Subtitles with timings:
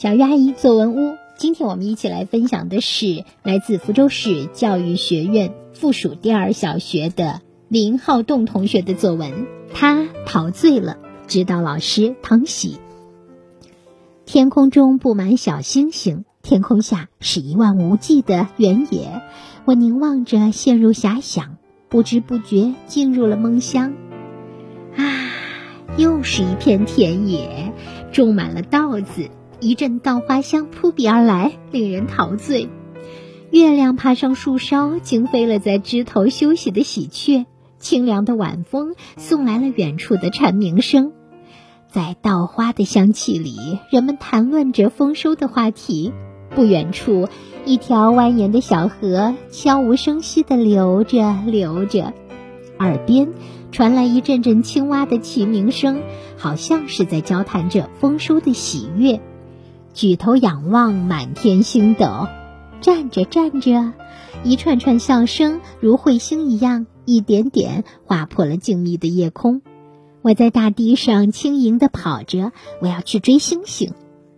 [0.00, 9.46] 小鱼阿姨作文屋，今天我们一起来分享的是来自福州市教育学院附属第二小学的林浩栋同学的作文。
[9.74, 12.78] 他陶醉了，指导老师唐喜。
[14.24, 19.20] 天空中布满小星星，天空下是一望无际的原野。
[19.66, 21.58] 我凝望着，陷入遐想，
[21.90, 23.92] 不知不觉进入了梦乡。
[24.96, 25.04] 啊，
[25.98, 27.74] 又是一片田野，
[28.12, 29.28] 种满了稻子。
[29.60, 32.68] 一阵稻花香扑鼻而来，令人陶醉。
[33.50, 37.46] 月亮爬上树梢，惊飞了在枝头休息的喜鹊。
[37.78, 41.12] 清凉的晚风送来了远处的蝉鸣声。
[41.88, 46.12] 在稻花的香气里，人们谈论着丰收的话题。
[46.54, 47.28] 不远处，
[47.64, 52.12] 一条蜿蜒的小河悄无声息地流着流着，
[52.78, 53.28] 耳边
[53.72, 56.02] 传来一阵阵青蛙的齐鸣声，
[56.36, 59.20] 好像是在交谈着丰收的喜悦。
[59.92, 62.28] 举头仰望，满天星斗；
[62.80, 63.92] 站着站着，
[64.44, 69.62] 一串串笑声如彗星一样，一点点划破了静谧的夜空。
[70.22, 73.92] 我在大地上轻盈地跑着，我要去追星星。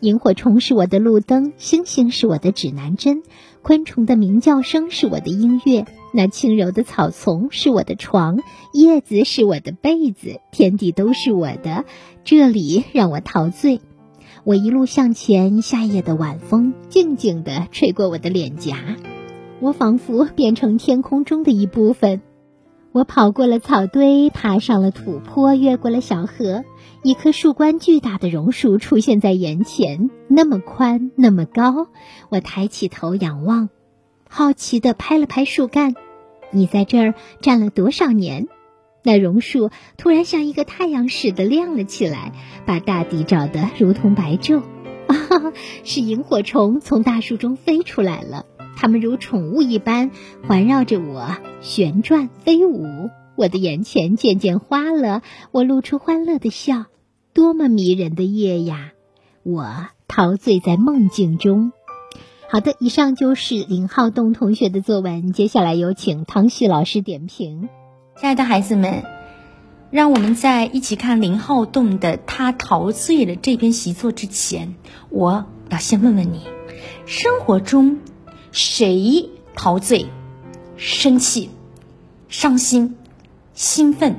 [0.00, 3.22] 萤火虫是我的路灯，星星是我的指南针，
[3.62, 8.38] 昆虫的鸣叫声是我的音乐，那轻柔的草丛是我的床，
[8.72, 11.84] 叶子是我的被子，天地都是我的，
[12.22, 13.80] 这里让我陶醉。
[14.44, 18.76] 我一路向前，夏夜的晚风静静地吹过我的脸颊，
[19.58, 22.20] 我仿佛变成天空中的一部分。
[22.92, 26.62] 我跑过了草堆，爬上了土坡，越过了小河，
[27.02, 31.86] 一棵树冠巨大的榕树出现在眼前，那么宽，那么高。
[32.28, 33.70] 我抬起头仰望，
[34.28, 35.94] 好奇地拍了拍树干
[36.52, 38.46] ：“你在这儿站了多少年？”
[39.04, 42.32] 那榕树突然像一个太阳似的亮了起来，
[42.66, 44.62] 把大地照得如同白昼。
[45.06, 45.52] 啊，
[45.84, 48.46] 是萤火虫从大树中飞出来了，
[48.76, 50.10] 它们如宠物一般
[50.48, 53.10] 环绕着我旋转飞舞。
[53.36, 56.86] 我的眼前渐渐花了，我露出欢乐的笑。
[57.34, 58.92] 多么迷人的夜呀！
[59.42, 61.72] 我陶醉在梦境中。
[62.48, 67.68] 好的，以上就是林浩栋同学的作文，接下来有请唐旭老师点评。
[68.16, 69.02] 亲爱的孩子们，
[69.90, 74.76] 让我们在一起看林浩栋的《他陶醉了》这篇习作之前，
[75.10, 76.46] 我要先问问你：
[77.06, 77.98] 生活中
[78.52, 80.06] 谁陶醉、
[80.76, 81.50] 生气、
[82.28, 82.96] 伤心、
[83.52, 84.14] 兴奋？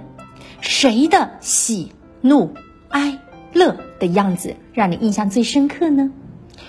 [0.59, 2.53] 谁的喜怒
[2.89, 3.21] 哀
[3.53, 6.11] 乐的样子让你印象最深刻呢？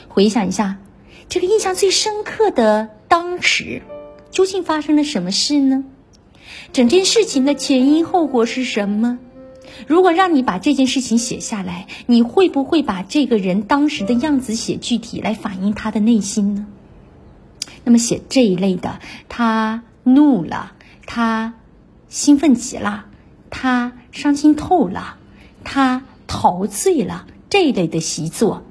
[0.06, 0.78] 回想一下，
[1.28, 3.82] 这个印象最深刻的当时，
[4.30, 5.84] 究竟发生了什么事呢？
[6.72, 9.18] 整件事情的前因后果是什么？
[9.86, 16.66] 如果让你把这件事情写下来，你会不会把这个人当时的样子写具体来反映他的内心呢？
[17.84, 20.72] 那么写这一类的，他怒了，
[21.06, 21.54] 他
[22.08, 23.06] 兴奋极了，
[23.50, 25.18] 他伤心透了，
[25.62, 28.64] 他陶醉了，这一类的习作，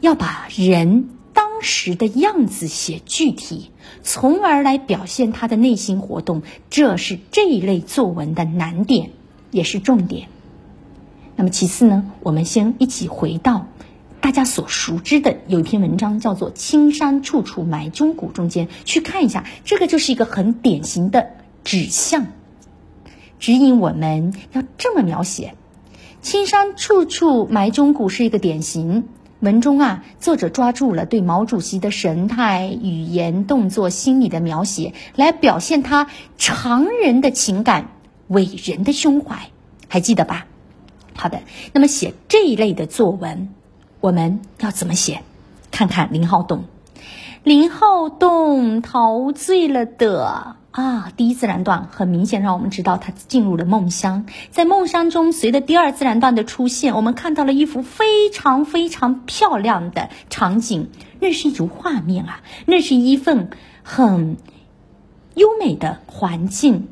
[0.00, 1.08] 要把人。
[1.60, 3.70] 时的样子写具体，
[4.02, 9.10] 从而来表现他的内心活动，这是这一类作文的难点，
[9.50, 10.28] 也是重点。
[11.36, 13.66] 那么其次呢，我们先一起回到
[14.20, 21.30] 大家所熟知的有一篇文章，叫做《青山处处埋忠骨》中间去看一下，这个就是一个很典型的
[21.64, 22.26] 指向，
[23.38, 25.54] 指引我们要这么描写：
[26.20, 29.04] 青山处处埋忠骨是一个典型。
[29.40, 37.88] 文中啊，作者抓住了对毛主席的神态、语言、动作、心理的描写，来表现他常人的情感、
[38.28, 39.50] 伟人的胸怀，
[39.88, 40.46] 还记得吧？
[41.16, 41.40] 好的，
[41.72, 43.48] 那么写这一类的作文，
[44.00, 45.22] 我们要怎么写？
[45.70, 46.64] 看看林浩栋，
[47.42, 50.56] 林浩栋陶醉了的。
[50.72, 54.26] 啊，第一自然段很明显让我们知道他进入了梦乡。
[54.50, 60.90] 在梦乡中，随着第二自然段的出现，我们看到了一幅非常非常漂亮的场景。
[61.18, 63.50] 那是一幅画面啊，那是一份
[63.82, 64.36] 很
[65.34, 66.86] 优美的环境。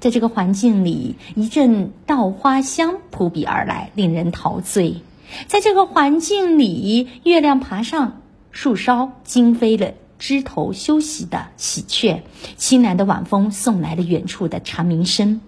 [0.00, 5.00] 在这个环境里，一阵稻花香扑鼻而来，令人陶醉。
[5.46, 8.20] 在这个环境里，月亮爬上
[8.50, 9.94] 树梢，惊飞了。
[10.18, 12.22] 枝头休息的喜鹊，
[12.56, 15.40] 清凉的晚风送来了远处的蝉鸣声，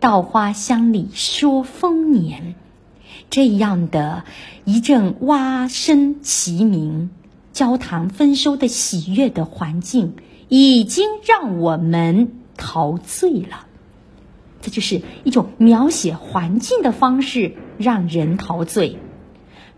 [0.00, 2.54] 稻花香里说丰年，
[3.30, 4.24] 这样的
[4.64, 7.10] 一阵蛙声齐鸣，
[7.52, 10.14] 交谈丰收的喜悦的环境，
[10.48, 13.66] 已经让我们陶醉了。
[14.60, 18.98] 这就是一种描写环境的方式，让人陶醉。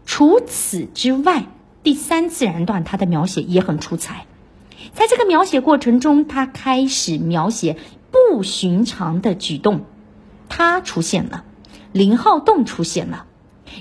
[0.07, 1.47] 除此之外，
[1.83, 4.27] 第三自然段他的描写也很出彩。
[4.93, 7.77] 在这个描写过程中，他开始描写
[8.11, 9.83] 不寻常的举动，
[10.49, 11.45] 他出现了，
[11.93, 13.27] 林浩栋出现了，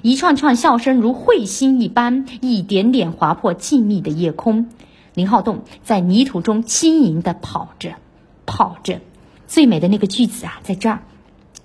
[0.01, 4.69] 一串串笑声如彗星一般，一点点划破静谧的夜空。
[5.13, 7.95] 林浩栋在泥土中轻盈地跑着，
[8.45, 9.01] 跑着。
[9.47, 11.01] 最美的那个句子啊，在这儿。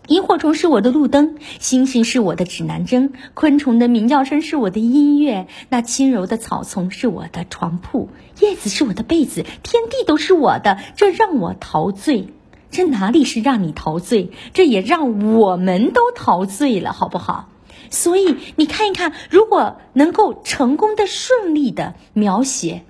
[0.06, 12.29] 萤火虫是我的路灯，星星是我的指南针，昆虫的鸣叫声是我的音乐，那轻柔的草丛是我的床铺，叶子是我的被子，天地都是我的，这让我陶醉。
[12.71, 17.49] 这哪里是让你陶醉，这也让我们都陶醉了，好不好？
[17.89, 22.85] 所以你看一看，如果能够成功的、顺利的描写，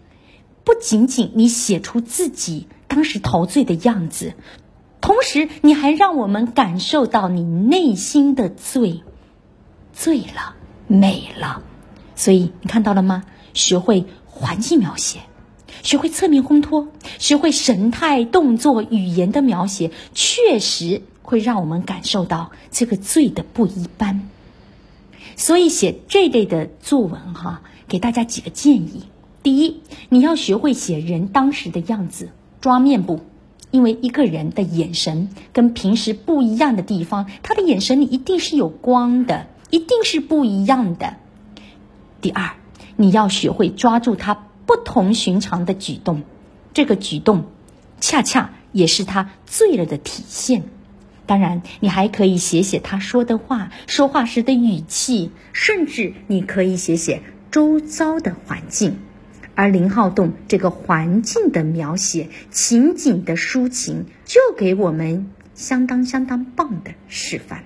[0.65, 4.33] 不仅仅你写出自己当时陶醉的样子。
[5.05, 9.03] 同时，你还让我们感受到你内心的醉，
[9.93, 10.55] 醉了，
[10.87, 11.63] 美了。
[12.17, 13.23] 所以你看到了吗？
[13.53, 15.19] 学会环境描写，
[15.83, 24.27] 学会侧面烘托，学会神态、动作、语言的描写，确实会让我们感受到这个醉的不一般。
[25.37, 29.03] 所以写这类的作文，哈，给大家几个建议：
[29.43, 32.31] 第一，你要学会写人当时的样子，
[32.63, 33.21] 抓面部。
[33.75, 41.17] 因为一个人的眼神跟平时不一样的地方，他的眼神里一定是有光的，一定是不一样的。
[42.21, 42.53] 第二，
[42.95, 46.23] 你要学会抓住他不同寻常的举动，
[46.73, 47.47] 这个举动
[47.99, 50.63] 恰恰也是他醉了的体现。
[51.27, 58.99] 当然，你还可以写写他说的话，说话时的语气，甚至你可以写写周遭的环境。
[59.55, 67.65] 而林浩栋这个环境的描写、情景的抒情，就给我们相当相当棒的示范。